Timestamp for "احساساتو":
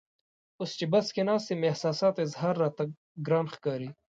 1.69-2.23